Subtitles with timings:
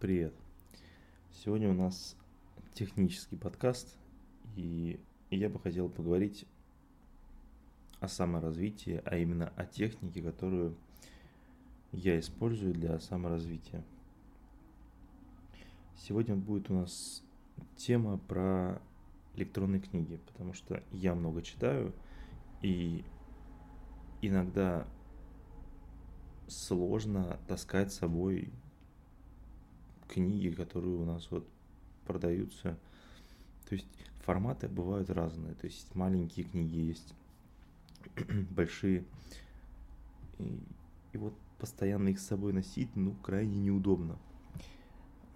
[0.00, 0.34] Привет.
[1.32, 2.16] Сегодня у нас
[2.74, 3.96] технический подкаст,
[4.54, 6.46] и я бы хотел поговорить
[8.00, 10.76] о саморазвитии, а именно о технике, которую
[11.92, 13.82] я использую для саморазвития.
[15.96, 17.22] Сегодня будет у нас
[17.76, 18.82] тема про
[19.36, 21.94] электронные книги, потому что я много читаю,
[22.60, 23.04] и
[24.20, 24.86] иногда
[26.46, 28.52] сложно таскать с собой
[30.14, 31.46] книги, которые у нас вот
[32.06, 32.78] продаются.
[33.68, 33.88] То есть
[34.24, 35.54] форматы бывают разные.
[35.54, 37.14] То есть маленькие книги есть,
[38.50, 39.04] большие.
[40.38, 40.60] И,
[41.12, 44.18] и вот постоянно их с собой носить, ну, крайне неудобно.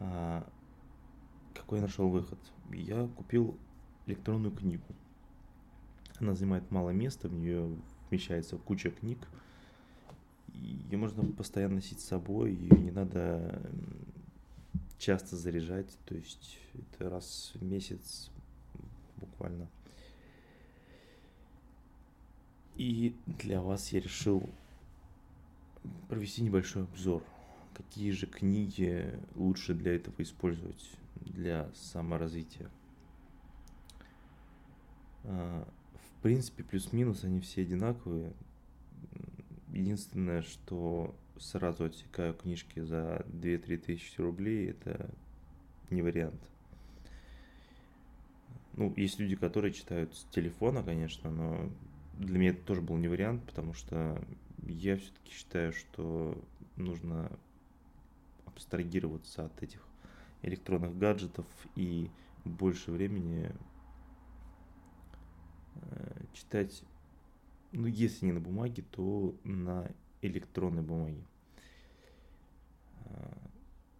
[0.01, 0.49] А,
[1.55, 2.39] какой я нашел выход?
[2.71, 3.57] Я купил
[4.07, 4.85] электронную книгу.
[6.21, 7.77] Она занимает мало места, в нее
[8.11, 9.19] вмещается куча книг.
[10.53, 13.63] Ее можно постоянно носить с собой, ее не надо
[14.99, 18.31] часто заряжать, то есть это раз в месяц
[19.17, 19.69] буквально.
[22.77, 24.49] И для вас я решил
[26.09, 27.25] провести небольшой обзор.
[27.75, 32.71] Какие же книги лучше для этого использовать, для саморазвития.
[35.25, 38.33] А, в принципе, плюс-минус они все одинаковые.
[39.73, 45.11] Единственное, что сразу отсекаю книжки за 2-3 тысячи рублей, это
[45.91, 46.41] не вариант.
[48.75, 51.71] Ну, есть люди, которые читают с телефона, конечно, но
[52.15, 54.23] для меня это тоже был не вариант, потому что
[54.67, 56.41] я все-таки считаю, что
[56.77, 57.31] нужно
[58.47, 59.85] абстрагироваться от этих
[60.43, 62.11] электронных гаджетов и
[62.45, 63.53] больше времени
[65.75, 66.83] э, читать,
[67.73, 69.91] ну, если не на бумаге, то на
[70.23, 71.23] электронной бумаги.
[73.05, 73.39] А,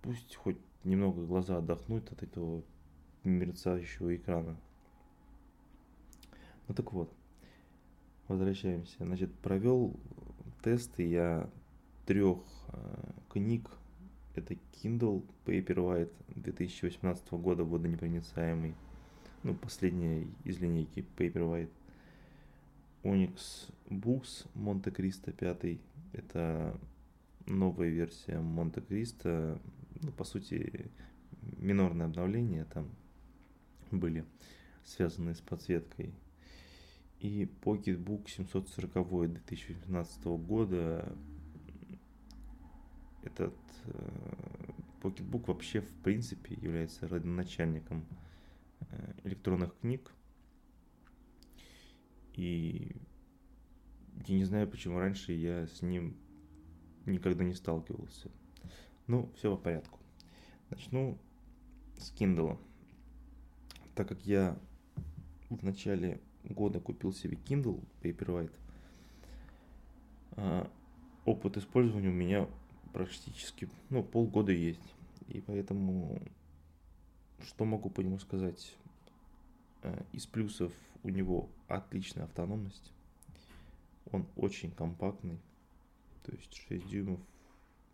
[0.03, 2.63] пусть хоть немного глаза отдохнут от этого
[3.25, 4.57] мерцающего экрана.
[6.67, 7.13] Ну так вот,
[8.29, 8.97] возвращаемся.
[8.99, 9.95] Значит, провел
[10.63, 11.49] тесты я
[12.07, 13.69] трех э, книг.
[14.35, 18.75] Это Kindle Paperwhite 2018 года, водонепроницаемый.
[19.43, 21.71] Ну, последняя из линейки Paperwhite.
[23.03, 25.79] Onyx Books Монте-Кристо 5
[26.13, 26.79] это
[27.47, 29.61] новая версия Монте-Кристо.
[30.01, 30.91] Ну, по сути,
[31.57, 32.89] минорные обновления там
[33.91, 34.25] были
[34.85, 36.15] связанные с подсветкой.
[37.21, 41.13] И Pocketbook 740 2012 года.
[43.25, 44.71] Этот э,
[45.03, 48.05] Pocketbook вообще в принципе является родоначальником
[48.81, 50.13] э, электронных книг.
[52.39, 52.95] И
[54.29, 56.17] я не знаю, почему раньше я с ним
[57.05, 58.31] никогда не сталкивался.
[59.09, 59.99] Ну, все по порядку.
[60.71, 61.19] Начну
[61.97, 62.57] с Kindle.
[63.97, 64.57] Так как я
[65.51, 68.55] в начале года купил себе Kindle Paperwhite,
[70.37, 70.71] а,
[71.25, 72.49] опыт использования у меня
[72.93, 74.95] практически, ну, полгода есть.
[75.27, 76.23] И поэтому,
[77.43, 78.77] что могу по нему сказать?
[79.83, 80.73] А, из плюсов
[81.03, 82.93] у него отличная автономность.
[84.13, 85.39] Он очень компактный.
[86.25, 87.21] То есть 6 дюймов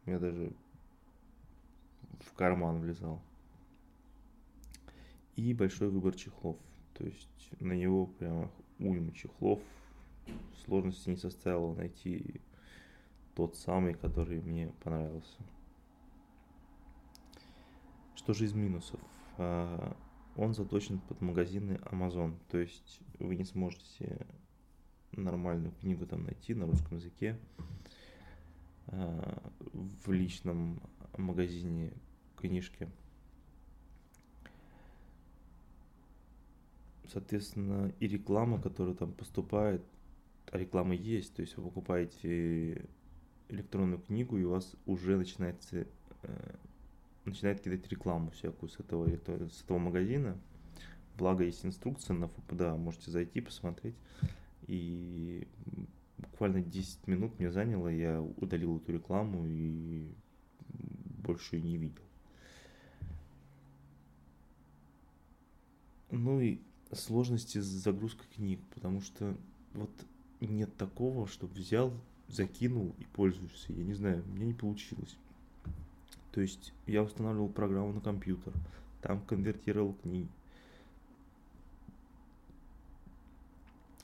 [0.04, 0.52] у меня даже
[2.20, 3.20] в карман влезал.
[5.36, 6.56] И большой выбор чехлов.
[6.94, 7.28] То есть
[7.60, 9.60] на него прямо уйма чехлов.
[10.64, 12.40] Сложности не составило найти
[13.34, 15.42] тот самый, который мне понравился.
[18.14, 19.00] Что же из минусов?
[20.36, 22.34] Он заточен под магазины Amazon.
[22.50, 24.26] То есть вы не сможете
[25.12, 27.38] нормальную книгу там найти на русском языке
[28.88, 29.52] а,
[30.04, 30.80] в личном
[31.16, 31.92] магазине
[32.36, 32.88] книжки.
[37.06, 39.84] Соответственно, и реклама, которая там поступает,
[40.50, 42.88] а реклама есть, то есть вы покупаете
[43.48, 45.86] электронную книгу, и у вас уже начинается
[46.22, 46.54] э,
[47.24, 49.08] начинает кидать рекламу всякую с этого,
[49.48, 50.36] с этого магазина.
[51.16, 53.94] Благо есть инструкция на ФПДА, можете зайти, посмотреть.
[54.66, 55.46] И
[56.18, 60.08] буквально 10 минут мне заняло, я удалил эту рекламу и
[61.22, 62.02] больше не видел.
[66.10, 66.58] Ну и
[66.92, 69.36] сложности с загрузкой книг, потому что
[69.72, 69.90] вот
[70.40, 71.92] нет такого, чтобы взял,
[72.28, 73.72] закинул и пользуешься.
[73.72, 75.16] Я не знаю, у меня не получилось.
[76.34, 78.52] То есть я устанавливал программу на компьютер,
[79.02, 80.28] там конвертировал книги,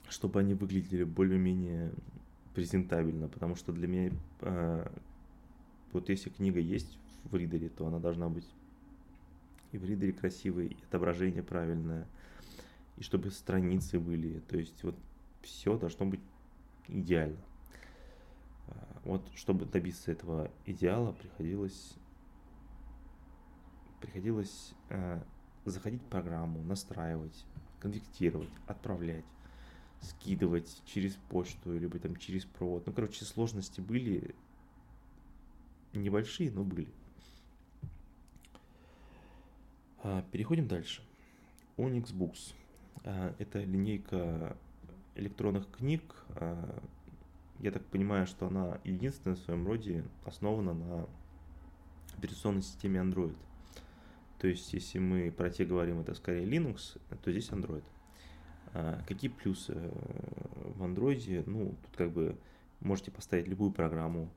[0.07, 1.91] чтобы они выглядели более-менее
[2.55, 4.87] презентабельно, потому что для меня э,
[5.91, 8.47] вот если книга есть в ридере, то она должна быть
[9.73, 12.07] и в ридере красивой, и отображение правильное,
[12.95, 14.39] и чтобы страницы были.
[14.47, 14.95] То есть вот
[15.41, 16.21] все должно быть
[16.87, 17.43] идеально.
[18.67, 21.97] А, вот чтобы добиться этого идеала, приходилось
[24.01, 25.21] приходилось э,
[25.65, 27.45] заходить в программу, настраивать,
[27.79, 29.25] конвектировать, отправлять,
[30.01, 32.85] скидывать через почту, либо там через провод.
[32.87, 34.35] Ну, короче, сложности были
[35.93, 36.91] небольшие, но были.
[40.03, 41.03] А, переходим дальше.
[41.77, 42.53] Onyx Books.
[43.03, 44.57] А, это линейка
[45.15, 46.01] электронных книг.
[46.29, 46.81] А,
[47.59, 51.07] я так понимаю, что она единственная в своем роде основана на
[52.17, 53.35] операционной системе Android.
[54.41, 57.83] То есть, если мы про те говорим, это скорее Linux, то здесь Android.
[59.07, 59.91] Какие плюсы э,
[60.75, 61.43] в Android?
[61.45, 62.35] Ну, тут как бы
[62.79, 64.31] можете поставить любую программу,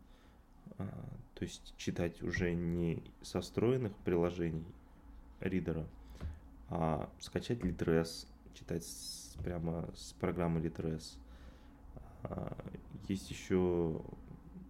[0.77, 4.67] то есть читать уже не со встроенных приложений,
[5.41, 5.87] ридера,
[6.69, 11.17] а скачать Litres, читать с, прямо с программы Litres.
[12.25, 12.55] А,
[13.09, 14.03] есть еще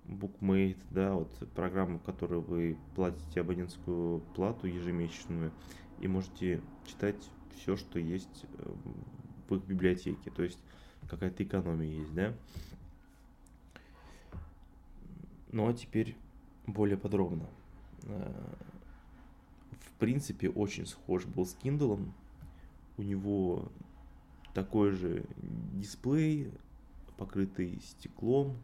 [0.06, 5.52] Bookmate, да, вот программа, в которой вы платите абонентскую плату ежемесячную
[6.00, 7.16] и можете читать
[7.56, 8.74] все, что есть э,
[9.48, 10.30] в их библиотеке.
[10.30, 10.58] То есть
[11.08, 12.34] какая-то экономия есть, да.
[15.52, 16.16] Ну а теперь
[16.66, 17.46] более подробно.
[18.02, 18.54] Э,
[19.80, 22.06] в принципе, очень схож был с Kindle.
[22.96, 23.70] У него
[24.52, 25.24] такой же
[25.72, 26.50] дисплей,
[27.16, 28.56] покрытый стеклом,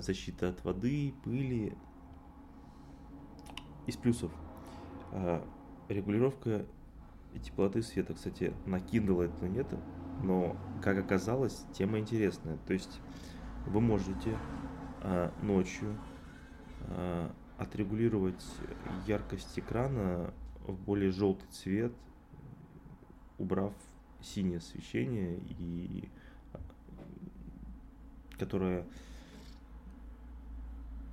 [0.00, 1.76] защита от воды, пыли.
[3.86, 4.32] Из плюсов.
[5.12, 5.42] Э,
[5.88, 6.64] регулировка
[7.42, 8.14] теплоты света.
[8.14, 9.66] Кстати, на Kindle этого нет,
[10.22, 12.58] но, как оказалось, тема интересная.
[12.66, 13.00] То есть
[13.66, 14.36] вы можете
[15.02, 15.96] э, ночью
[17.58, 18.44] отрегулировать
[19.06, 20.34] яркость экрана
[20.66, 21.92] в более желтый цвет,
[23.38, 23.72] убрав
[24.20, 26.08] синее освещение и
[28.38, 28.84] которое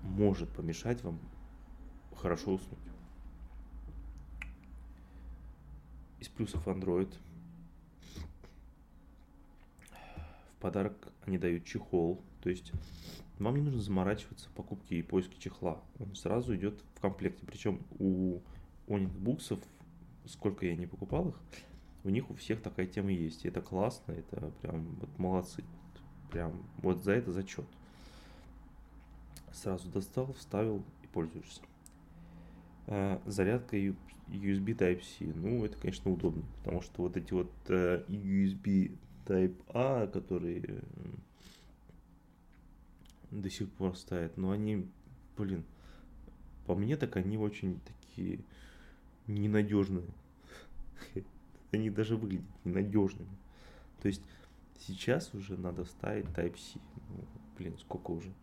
[0.04, 1.20] может помешать вам
[2.16, 2.80] хорошо уснуть.
[6.20, 7.14] Из плюсов Android.
[10.58, 12.22] В подарок они дают чехол.
[12.42, 12.72] То есть
[13.40, 15.82] вам не нужно заморачиваться покупки и поиски чехла.
[16.00, 17.46] Он сразу идет в комплекте.
[17.46, 18.42] Причем у
[18.88, 19.60] Onyx буксов,
[20.26, 21.40] сколько я не покупал их,
[22.04, 23.46] у них у всех такая тема есть.
[23.46, 25.64] И это классно, это прям вот молодцы.
[26.32, 27.66] Прям вот за это зачет.
[29.60, 31.62] Сразу достал, вставил и пользуешься.
[32.88, 33.98] А, зарядка USB
[34.68, 35.26] Type-C.
[35.36, 40.82] Ну, это, конечно, удобно, потому что вот эти вот э, USB Type-A, которые
[43.32, 44.88] до сих пор стоят, но они,
[45.38, 45.66] блин,
[46.66, 48.40] по мне так они очень такие
[49.28, 50.08] ненадежные.
[51.72, 53.38] Они даже выглядят ненадежными.
[54.02, 54.24] То есть
[54.80, 56.80] сейчас уже надо ставить Type-C.
[57.10, 57.26] Ну,
[57.58, 58.34] блин, сколько уже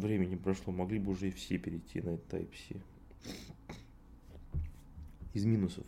[0.00, 2.76] времени прошло, могли бы уже и все перейти на Type-C.
[5.34, 5.86] Из минусов.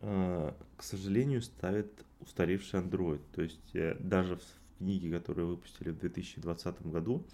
[0.00, 3.20] А, к сожалению, ставит устаревший Android.
[3.32, 4.42] То есть э, даже в
[4.78, 7.24] книги, которые выпустили в 2020 году,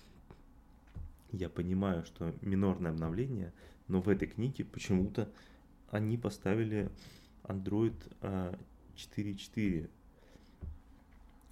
[1.32, 3.52] я понимаю, что минорное обновление,
[3.88, 5.30] но в этой книге почему-то
[5.90, 6.90] они поставили
[7.44, 9.84] Android 4.4.
[9.84, 9.88] А,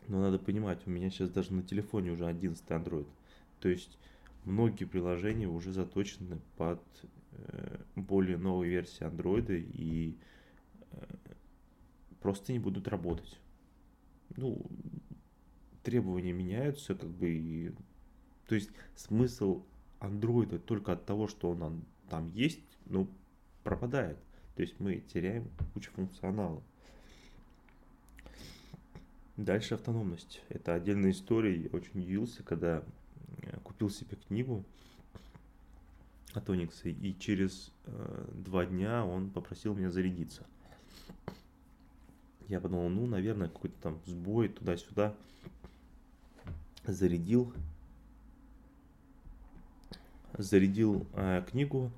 [0.08, 3.06] но надо понимать, у меня сейчас даже на телефоне уже 11 Android.
[3.60, 3.98] То есть
[4.44, 6.82] многие приложения уже заточены под
[7.32, 10.16] э, более новые версии Android и
[10.92, 11.04] э,
[12.20, 13.38] просто не будут работать.
[14.36, 14.64] Ну,
[15.82, 17.72] требования меняются, как бы, и,
[18.46, 19.62] то есть смысл
[19.98, 23.08] андроида только от того, что он там есть, ну,
[23.62, 24.18] пропадает.
[24.56, 26.62] То есть мы теряем кучу функционала.
[29.36, 30.42] Дальше автономность.
[30.48, 31.62] Это отдельная история.
[31.62, 32.84] Я очень удивился, когда
[33.80, 34.62] купил себе книгу
[36.34, 40.46] от Оникса, и через э, два дня он попросил меня зарядиться.
[42.48, 45.14] Я подумал, ну, наверное, какой-то там сбой туда-сюда
[46.84, 47.54] зарядил,
[50.36, 51.90] зарядил э, книгу,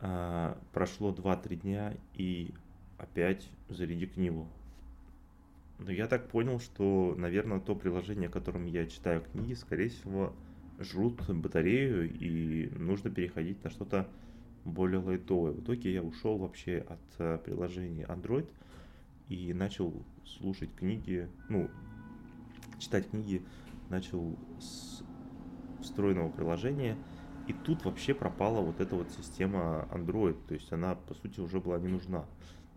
[0.00, 2.52] э, прошло 2-3 дня и
[2.98, 4.48] опять заряди книгу.
[5.78, 10.34] Но я так понял, что, наверное, то приложение, которым я читаю книги, скорее всего,
[10.78, 14.08] жрут батарею и нужно переходить на что-то
[14.64, 15.52] более лайтовое.
[15.52, 18.48] В итоге я ушел вообще от э, приложения Android
[19.28, 21.68] и начал слушать книги, ну,
[22.78, 23.42] читать книги
[23.90, 25.02] начал с
[25.82, 26.96] встроенного приложения
[27.46, 31.60] И тут вообще пропала вот эта вот система Android, то есть она, по сути, уже
[31.60, 32.24] была не нужна.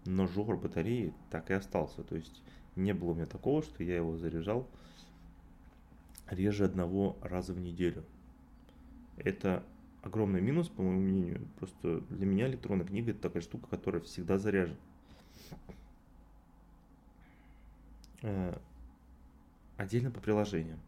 [0.06, 2.44] Но жор батареи так и остался, то есть
[2.76, 4.68] не было у меня такого, что я его заряжал
[6.30, 8.04] реже одного раза в неделю.
[9.18, 9.64] Это
[10.02, 11.48] огромный минус, по моему мнению.
[11.58, 14.78] Просто для меня электронная книга это такая штука, которая всегда заряжена.
[18.22, 18.58] Э,
[19.78, 20.80] отдельно по приложениям.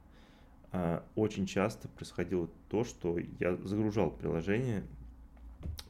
[0.72, 4.84] Э, очень часто происходило то, что я загружал приложение,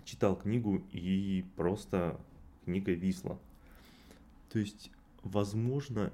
[0.04, 2.20] читал книгу и просто
[2.66, 3.40] книга висла.
[4.52, 4.92] То есть,
[5.24, 6.12] возможно,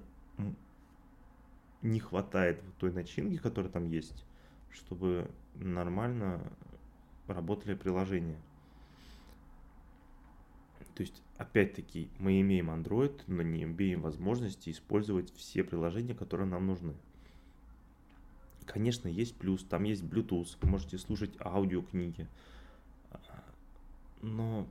[1.82, 4.26] не хватает той начинки, которая там есть,
[4.72, 6.42] чтобы нормально
[7.28, 8.38] работали приложения.
[10.96, 16.68] То есть, опять-таки, мы имеем Android, но не имеем возможности использовать все приложения, которые нам
[16.68, 16.96] нужны.
[18.66, 22.28] Конечно, есть плюс, там есть Bluetooth, вы можете слушать аудиокниги,
[24.22, 24.68] но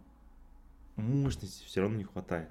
[0.97, 2.51] мощности все равно не хватает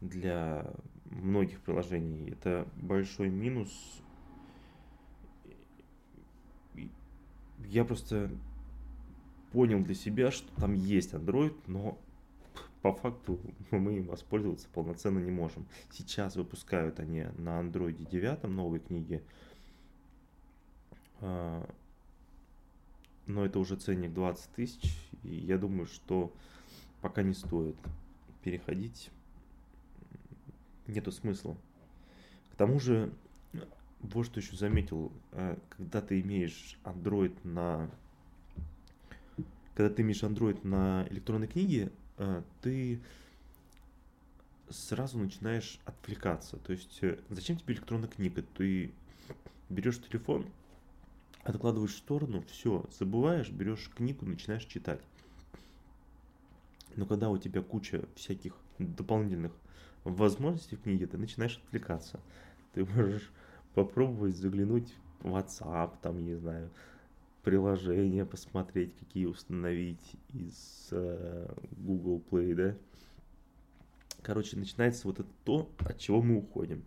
[0.00, 0.72] для
[1.06, 2.30] многих приложений.
[2.32, 3.70] Это большой минус.
[7.66, 8.30] Я просто
[9.52, 11.98] понял для себя, что там есть Android, но
[12.82, 15.66] по факту мы им воспользоваться полноценно не можем.
[15.90, 19.22] Сейчас выпускают они на Android 9 новые книги,
[21.20, 21.66] а,
[23.26, 26.32] но это уже ценник 20 тысяч, и я думаю, что
[27.00, 27.76] пока не стоит
[28.42, 29.10] переходить,
[30.86, 31.56] нету смысла.
[32.52, 33.12] К тому же,
[34.00, 37.90] вот что еще заметил, а, когда ты имеешь Android на
[39.74, 43.00] когда ты имеешь Android на электронной книге, э, ты
[44.70, 46.58] сразу начинаешь отвлекаться.
[46.58, 48.44] То есть, э, зачем тебе электронная книга?
[48.56, 48.92] Ты
[49.68, 50.46] берешь телефон,
[51.42, 55.00] откладываешь в сторону, все, забываешь, берешь книгу, начинаешь читать.
[56.96, 59.52] Но когда у тебя куча всяких дополнительных
[60.04, 62.20] возможностей в книге, ты начинаешь отвлекаться.
[62.72, 63.30] Ты можешь
[63.74, 66.70] попробовать заглянуть в WhatsApp, там, не знаю,
[67.42, 72.76] приложения посмотреть, какие установить из э, Google Play, да.
[74.22, 76.84] Короче, начинается вот это то, от чего мы уходим.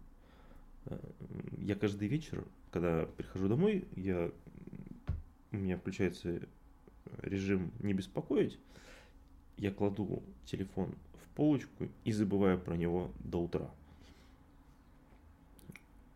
[0.86, 0.98] Э,
[1.60, 4.32] я каждый вечер, когда прихожу домой, я,
[5.52, 6.42] у меня включается
[7.22, 8.60] режим не беспокоить,
[9.58, 13.70] я кладу телефон в полочку и забываю про него до утра.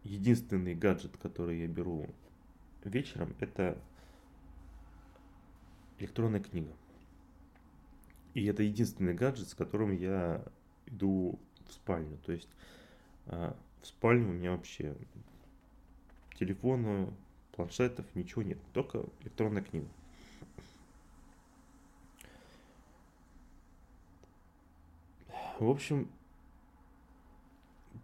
[0.04, 2.08] Единственный гаджет, который я беру
[2.84, 3.78] вечером, это
[6.00, 6.72] электронная книга.
[8.34, 10.44] И это единственный гаджет, с которым я
[10.88, 12.18] иду в спальню.
[12.26, 12.50] То есть
[13.28, 14.96] а, в спальне у меня вообще
[16.36, 17.14] телефона,
[17.52, 18.58] планшетов, ничего нет.
[18.74, 19.88] Только электронная книга.
[25.62, 26.10] В общем,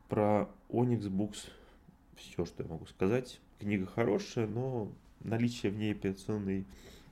[0.10, 1.50] про Onyx Books
[2.16, 3.42] все, что я могу сказать.
[3.58, 6.68] Книга хорошая, но наличие в ней операционной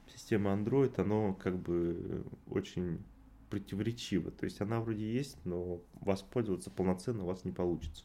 [0.06, 3.00] система Android, оно как бы очень
[3.50, 4.30] противоречиво.
[4.30, 8.04] То есть она вроде есть, но воспользоваться полноценно у вас не получится.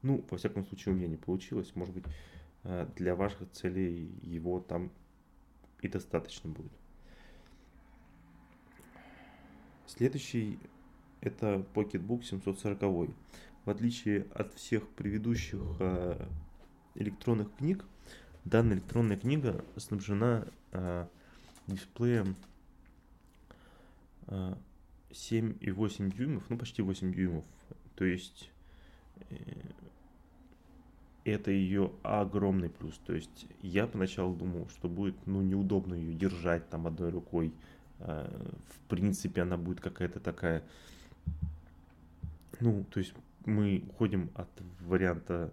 [0.00, 1.76] Ну, во всяком случае, у меня не получилось.
[1.76, 2.04] Может быть,
[2.64, 4.90] э, для ваших целей его там
[5.82, 6.72] и достаточно будет.
[9.84, 10.58] Следующий
[11.20, 13.10] это Pocketbook 740.
[13.64, 16.26] В отличие от всех предыдущих э,
[16.94, 17.84] электронных книг,
[18.44, 21.06] данная электронная книга снабжена э,
[21.66, 22.36] дисплеем
[24.26, 27.44] 7,8 дюймов, ну почти 8 дюймов.
[27.94, 28.50] То есть
[29.30, 29.34] э,
[31.24, 32.98] это ее огромный плюс.
[33.06, 37.52] То есть я поначалу думал, что будет ну, неудобно ее держать там одной рукой.
[38.00, 38.28] Э,
[38.68, 40.62] в принципе, она будет какая-то такая...
[42.60, 44.48] Ну, то есть мы уходим от
[44.80, 45.52] варианта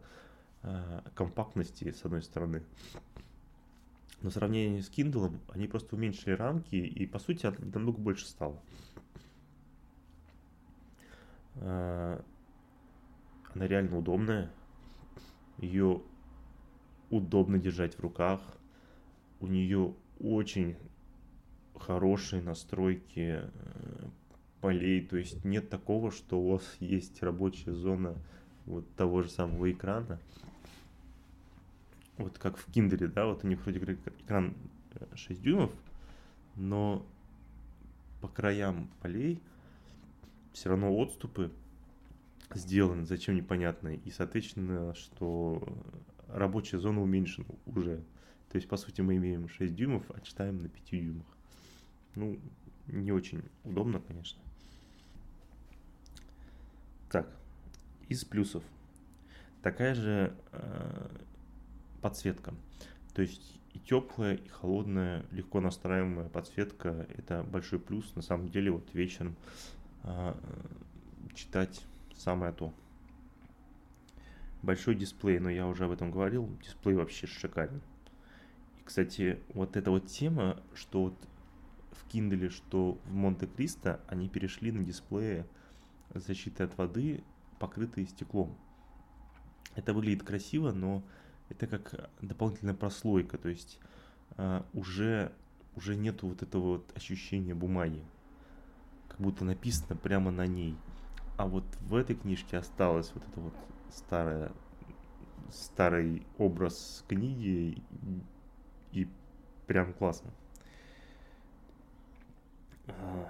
[0.64, 2.64] э, компактности, с одной стороны,
[4.22, 8.60] но в сравнении с Kindle они просто уменьшили рамки, и по сути намного больше стала.
[11.58, 12.24] А,
[13.54, 14.52] она реально удобная.
[15.60, 16.02] Ее
[17.10, 18.42] удобно держать в руках.
[19.40, 20.76] У нее очень
[21.78, 23.50] хорошие настройки э,
[24.66, 25.06] полей.
[25.06, 28.16] То есть нет такого, что у вас есть рабочая зона
[28.66, 30.20] вот того же самого экрана
[32.18, 34.56] вот как в Киндере, да, вот у них вроде экран
[35.14, 35.72] 6 э, дюймов,
[36.56, 37.06] но
[38.22, 39.40] по краям полей
[40.54, 41.52] все равно отступы
[42.54, 45.68] сделаны, зачем непонятно, и соответственно, что
[46.28, 47.98] рабочая зона уменьшена уже.
[48.50, 51.26] То есть, по сути, мы имеем 6 дюймов, а читаем на 5 дюймах.
[52.16, 52.40] Ну,
[52.88, 54.42] не очень удобно, конечно.
[57.10, 57.28] Так,
[58.10, 58.64] из плюсов.
[59.62, 61.08] Такая же э,
[62.02, 62.54] подсветка.
[63.14, 68.16] То есть и теплая, и холодная, легко настраиваемая подсветка– это большой плюс.
[68.16, 69.36] На самом деле, вот вечером
[70.04, 70.34] э,
[71.34, 71.84] читать
[72.16, 72.74] самое то.
[74.62, 77.82] Большой дисплей, но я уже об этом говорил, дисплей вообще шикарен.
[78.80, 81.28] И, кстати, вот эта вот тема, что вот
[81.92, 85.46] в Kindle, что в Монте-Кристо, они перешли на дисплеи
[86.14, 87.24] защиты от воды,
[87.60, 88.56] покрытые стеклом.
[89.76, 91.04] Это выглядит красиво, но
[91.50, 93.80] это как дополнительная прослойка, то есть
[94.38, 95.32] э, уже,
[95.76, 98.04] уже нету вот этого вот ощущения бумаги,
[99.10, 100.76] как будто написано прямо на ней.
[101.38, 103.54] А вот в этой книжке осталось вот это вот
[103.92, 104.52] старое,
[105.52, 107.84] старый образ книги
[108.92, 109.08] и
[109.68, 110.32] прям классно.
[112.88, 113.30] А,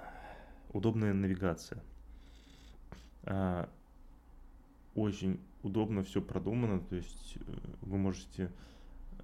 [0.72, 1.82] удобная навигация.
[3.26, 3.68] А,
[4.94, 7.40] очень удобно все продумано, то есть э,
[7.82, 8.50] вы можете,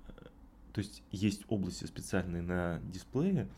[0.06, 0.24] э,
[0.72, 3.48] то есть есть области специальные на дисплее,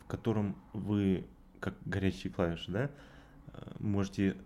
[0.00, 1.26] в котором вы,
[1.60, 2.90] как горячие клавиши, да,
[3.52, 4.36] э, можете,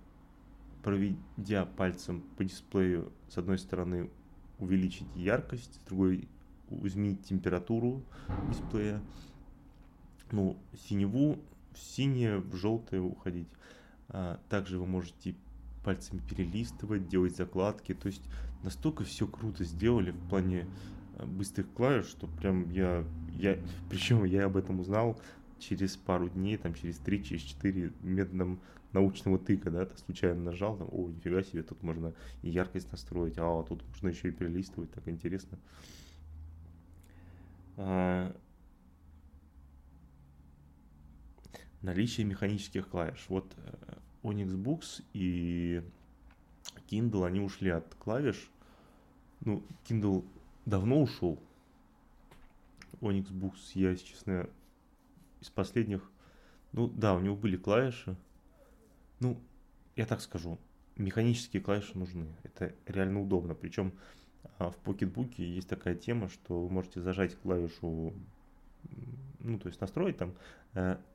[0.83, 4.11] проведя пальцем по дисплею, с одной стороны
[4.59, 6.29] увеличить яркость, с другой
[6.71, 8.03] изменить температуру
[8.49, 9.01] дисплея,
[10.31, 11.39] ну, синеву,
[11.73, 13.49] в синее, в желтое уходить.
[14.13, 15.35] А, также вы можете
[15.83, 17.95] пальцами перелистывать, делать закладки.
[17.95, 18.23] То есть
[18.63, 20.67] настолько все круто сделали в плане
[21.17, 23.59] э, быстрых клавиш, что прям я, я
[23.91, 25.21] причем я об этом узнал
[25.59, 28.61] через пару дней, там через три, через четыре методом
[28.93, 33.39] научного тыка, да, ты случайно нажал, там, о, нифига себе, тут можно и яркость настроить,
[33.39, 35.59] а тут можно еще и перелистывать, так интересно.
[37.77, 38.37] А...
[41.83, 43.25] Наличие механических клавиш.
[43.29, 45.83] Вот э, Onyx Books и
[46.89, 48.51] Kindle, они ушли от клавиш.
[49.41, 50.25] Ну, Kindle
[50.65, 51.39] давно ушел.
[53.01, 54.49] Onyx Books, я, если честно,
[55.41, 56.09] из последних...
[56.73, 58.17] Ну, да, у него были клавиши.
[59.21, 59.39] Ну,
[59.97, 60.59] я так скажу,
[60.97, 62.29] механические клавиши нужны.
[62.45, 63.55] Это реально удобно.
[63.55, 63.93] Причем
[64.59, 68.15] а, в покетбуке есть такая тема, что вы можете зажать клавишу,
[69.41, 70.35] ну, то есть настроить там,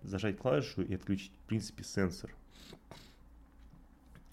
[0.04, 2.32] зажать клавишу и отключить, в принципе, сенсор.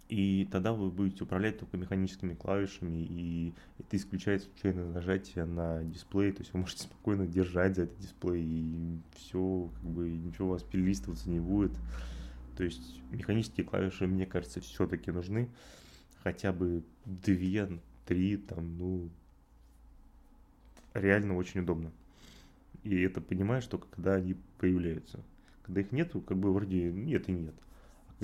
[0.09, 6.31] И тогда вы будете управлять только механическими клавишами, и это исключает случайное нажатие на дисплей,
[6.33, 10.51] то есть вы можете спокойно держать за этот дисплей, и все, как бы ничего у
[10.51, 11.73] вас перелистываться не будет.
[12.57, 15.49] То есть механические клавиши, мне кажется, все-таки нужны.
[16.23, 17.69] Хотя бы две,
[18.07, 19.11] три, там, ну,
[20.95, 21.93] реально очень удобно.
[22.85, 25.21] И это понимаешь только когда они появляются.
[25.65, 27.55] Когда их нету, как бы вроде нет и нет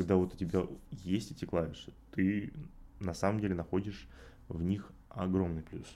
[0.01, 2.53] когда вот у тебя есть эти клавиши, ты
[3.01, 4.09] на самом деле находишь
[4.49, 5.87] в них огромный плюс.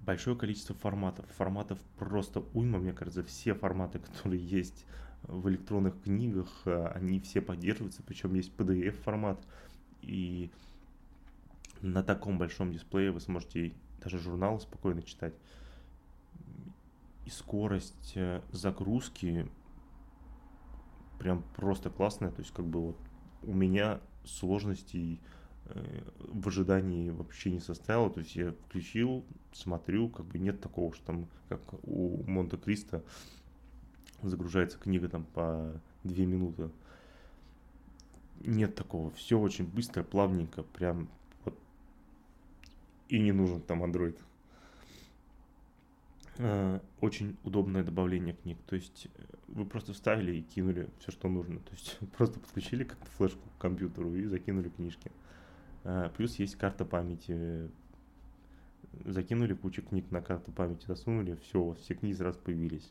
[0.00, 1.26] Большое количество форматов.
[1.36, 4.86] Форматов просто уйма, мне кажется, все форматы, которые есть
[5.22, 9.44] в электронных книгах, э, они все поддерживаются, причем есть PDF формат,
[10.00, 10.50] и
[11.82, 15.34] на таком большом дисплее вы сможете даже журналы спокойно читать.
[17.30, 19.48] И скорость э, загрузки
[21.20, 22.32] прям просто классная.
[22.32, 22.96] То есть, как бы вот
[23.44, 25.20] у меня сложностей
[25.66, 28.10] э, в ожидании вообще не составило.
[28.10, 33.04] То есть я включил, смотрю, как бы нет такого, что там, как у Монте-Кристо,
[34.22, 36.68] загружается книга там по две минуты.
[38.40, 39.12] Нет такого.
[39.12, 41.08] Все очень быстро, плавненько, прям
[41.44, 41.56] вот.
[43.08, 44.18] И не нужен там Android.
[46.42, 48.56] Э, очень удобное добавление книг.
[48.66, 51.60] То есть э, вы просто вставили и кинули все, что нужно.
[51.60, 55.12] То есть просто подключили как-то флешку к компьютеру и закинули книжки.
[55.84, 57.70] Э, плюс есть карта памяти.
[59.04, 62.90] Закинули кучу книг на карту памяти, засунули, все, все книги сразу появились.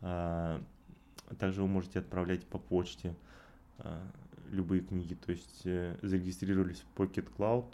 [0.00, 3.14] Также вы можете отправлять по почте
[4.50, 5.12] любые книги.
[5.12, 7.66] То есть зарегистрировались в Pocket Cloud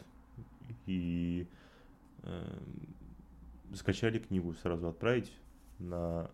[0.87, 1.47] и
[3.75, 5.33] скачали книгу, сразу отправить
[5.79, 6.31] на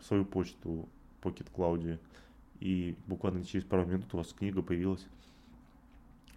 [0.00, 0.88] свою почту
[1.22, 1.98] Pocket Cloud,
[2.60, 5.06] и буквально через пару минут у вас книга появилась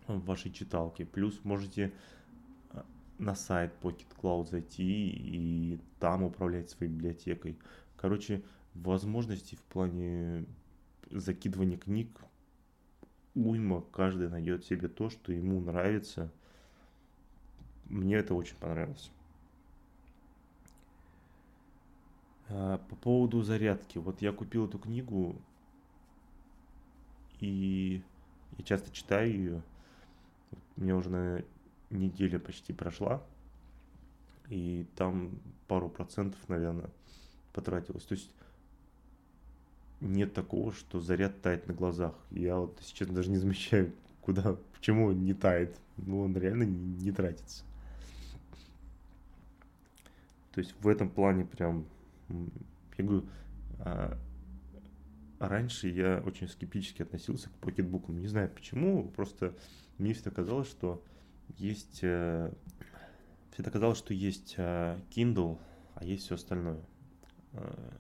[0.08, 1.06] в вашей читалке.
[1.06, 1.94] Плюс можете
[2.72, 2.86] а,
[3.18, 7.58] на сайт Pocket Cloud зайти и там управлять своей библиотекой.
[7.98, 10.46] Короче, возможностей в плане
[11.10, 12.10] закидывания книг
[13.36, 16.32] уйма, каждый найдет себе то, что ему нравится.
[17.86, 19.12] Мне это очень понравилось.
[22.39, 23.98] А, по поводу зарядки.
[23.98, 25.36] Вот я купил эту книгу,
[27.40, 28.04] и
[28.58, 29.64] я часто читаю ее.
[30.76, 31.44] У меня уже на
[31.90, 33.22] неделя почти прошла,
[34.50, 35.32] и там
[35.68, 36.90] пару процентов, наверное,
[37.54, 38.04] потратилось.
[38.04, 38.32] То есть
[40.02, 42.16] нет такого, что заряд тает на глазах.
[42.32, 45.78] Я вот, честно, даже не замечаю, куда, почему он не тает.
[45.98, 47.64] Ну, он реально не, не тратится.
[50.54, 51.86] То есть в этом плане прям,
[52.98, 53.28] я говорю,
[53.80, 54.18] а,
[55.40, 58.20] раньше я очень скептически относился к покетбукам.
[58.20, 59.56] Не знаю почему, просто
[59.98, 61.04] мне всегда казалось, что
[61.58, 62.00] есть...
[62.04, 62.52] Э,
[63.52, 65.60] всегда казалось, что есть э, Kindle,
[65.96, 66.82] а есть все остальное.
[67.54, 67.92] Э,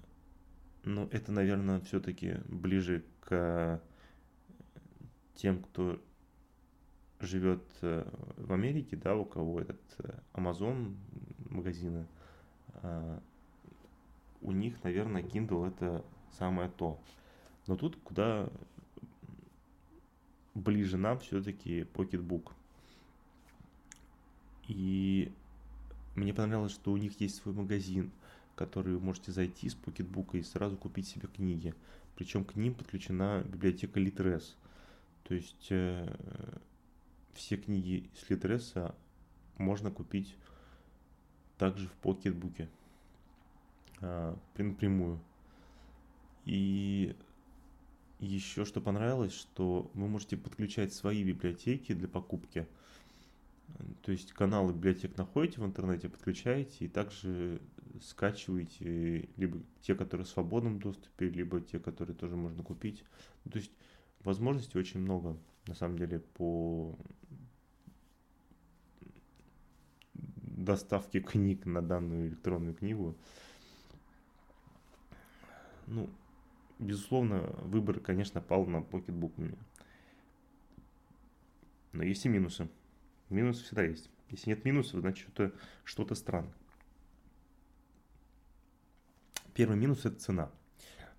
[0.83, 3.81] но это, наверное, все-таки ближе к
[5.35, 6.01] тем, кто
[7.19, 9.81] живет в Америке, да, у кого этот
[10.33, 10.95] Amazon
[11.49, 12.07] магазины,
[14.41, 16.03] у них, наверное, Kindle это
[16.37, 16.99] самое то.
[17.67, 18.49] Но тут куда
[20.55, 22.51] ближе нам все-таки Pocketbook.
[24.67, 25.31] И
[26.15, 28.11] мне понравилось, что у них есть свой магазин,
[28.53, 31.73] в который вы можете зайти с покетбука и сразу купить себе книги.
[32.15, 34.55] Причем к ним подключена библиотека Litres.
[35.23, 36.13] То есть э,
[37.33, 38.93] все книги с Литреса
[39.57, 40.35] можно купить
[41.57, 42.69] также в покетбуке
[44.01, 45.19] напрямую.
[46.45, 47.15] И
[48.19, 52.67] еще что понравилось, что вы можете подключать свои библиотеки для покупки.
[54.01, 57.61] То есть каналы библиотек находите в интернете, подключаете и также
[58.01, 63.03] скачиваете либо те, которые в свободном доступе, либо те, которые тоже можно купить.
[63.51, 63.71] То есть
[64.23, 66.97] возможностей очень много, на самом деле, по
[70.13, 73.15] доставке книг на данную электронную книгу.
[75.89, 76.09] Ну,
[76.77, 79.57] безусловно, выбор, конечно, пал на покетбук у меня.
[81.91, 82.69] Но есть и минусы.
[83.29, 84.09] Минусы всегда есть.
[84.29, 86.53] Если нет минусов, значит что-то что странно.
[89.55, 90.51] Первый минус– это цена.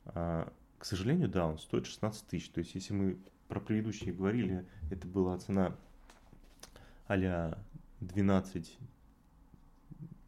[0.07, 2.49] А, к сожалению, да, он стоит 16 тысяч.
[2.51, 5.77] То есть, если мы про предыдущие говорили, это была цена
[7.09, 7.59] а
[7.99, 8.79] 12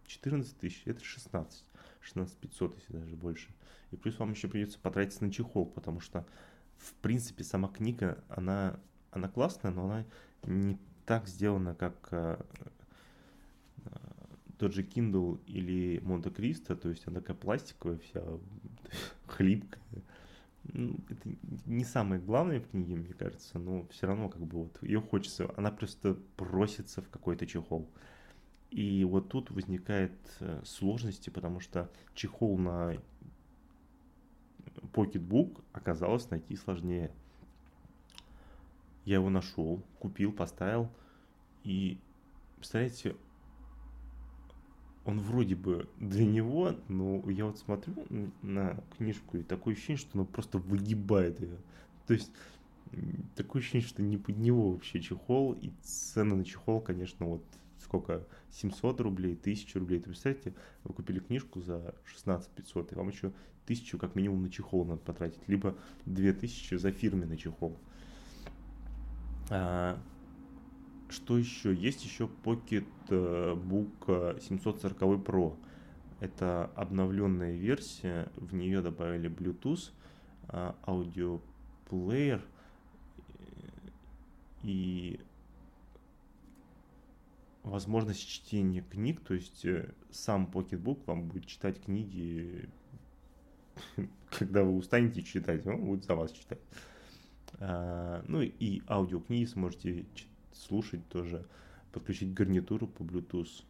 [0.08, 1.64] 14 тысяч, это 16.
[2.02, 3.48] 16 500, если даже больше.
[3.90, 6.26] И плюс вам еще придется потратиться на чехол, потому что,
[6.76, 8.78] в принципе, сама книга, она,
[9.10, 10.04] она классная, но она
[10.44, 12.38] не так сделана, как э,
[13.84, 13.90] э,
[14.58, 18.22] тот же Kindle или Монте Кристо, то есть она такая пластиковая вся,
[19.26, 19.82] хлипкая.
[20.64, 21.28] Ну, это
[21.66, 25.52] не самое главное в книге, мне кажется, но все равно как бы вот ее хочется,
[25.56, 27.90] она просто просится в какой-то чехол.
[28.72, 32.96] И вот тут возникает э, сложности, потому что чехол на
[34.94, 37.10] Pocketbook оказалось найти сложнее.
[39.04, 40.88] Я его нашел, купил, поставил.
[41.64, 41.98] И,
[42.56, 43.14] представляете,
[45.04, 48.06] он вроде бы для него, но я вот смотрю
[48.40, 51.58] на книжку и такое ощущение, что он просто выгибает ее.
[52.06, 52.32] То есть
[53.36, 57.44] такое ощущение, что не под него вообще чехол, и цена на чехол, конечно, вот
[57.82, 60.00] сколько, 700 рублей, 1000 рублей.
[60.00, 63.32] То представляете, вы купили книжку за 16 500, и вам еще
[63.64, 67.78] 1000 как минимум на чехол надо потратить, либо 2000 за фирменный чехол.
[69.50, 69.98] А,
[71.08, 71.74] что еще?
[71.74, 75.56] Есть еще Pocket э, Book 740 Pro.
[76.20, 79.90] Это обновленная версия, в нее добавили Bluetooth,
[80.48, 82.42] а, аудиоплеер
[84.62, 85.20] и
[87.62, 92.68] возможность чтения книг, то есть э, сам Pocketbook вам будет читать книги,
[94.30, 96.60] когда вы устанете читать, он будет за вас читать.
[97.58, 100.06] А, ну и аудиокниги сможете
[100.52, 101.46] слушать тоже,
[101.92, 103.64] подключить гарнитуру по Bluetooth.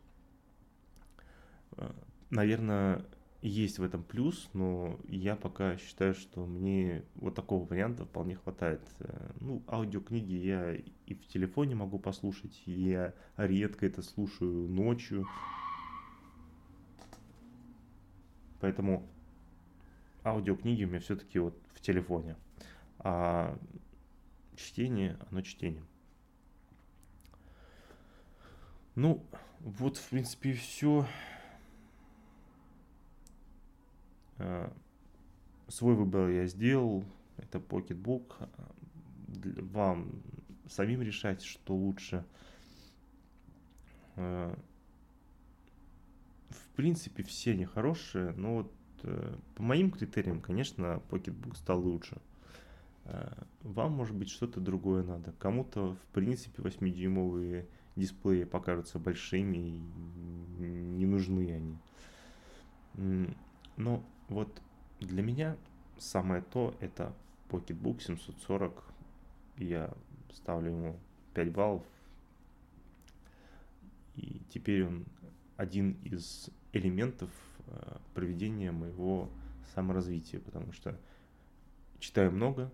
[1.73, 1.95] А,
[2.31, 3.05] Наверное,
[3.43, 8.81] есть в этом плюс, но я пока считаю, что мне вот такого варианта вполне хватает.
[9.01, 15.27] Э, ну, аудиокниги я и в телефоне могу послушать, я редко это слушаю ночью.
[18.61, 19.09] Поэтому
[20.25, 22.37] аудиокниги у меня все-таки вот в телефоне.
[23.01, 23.59] А
[24.55, 25.83] чтение, оно чтение.
[28.95, 29.25] Ну,
[29.59, 31.01] вот, в принципе, все.
[31.01, 31.07] Э,
[35.69, 37.05] свой выбор я сделал.
[37.37, 38.49] Это Pocketbook.
[39.73, 40.23] Вам
[40.69, 42.25] самим решать, что лучше.
[44.17, 44.55] Э,
[46.51, 52.21] в принципе, все они хорошие, но вот э, по моим критериям, конечно, Pocketbook стал лучше.
[53.05, 55.33] Э, вам, может быть, что-то другое надо.
[55.39, 59.81] Кому-то, в принципе, 8-дюймовые дисплеи покажутся большими и
[60.61, 61.53] не нужны
[62.95, 63.39] они.
[63.77, 64.63] Но вот
[65.01, 65.57] для меня
[65.99, 67.15] самое то это
[67.49, 68.85] Pocketbook 740.
[69.59, 69.93] Я
[70.33, 71.01] ставлю ему
[71.35, 71.87] 5 баллов.
[74.17, 75.07] И теперь он
[75.57, 77.31] один из элементов
[77.67, 79.31] э, проведения моего
[79.75, 80.99] саморазвития, потому что
[81.99, 82.71] читаю много,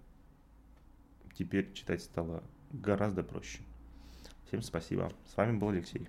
[1.34, 3.60] теперь читать стало гораздо проще.
[4.46, 5.12] Всем спасибо.
[5.26, 6.08] С вами был Алексей.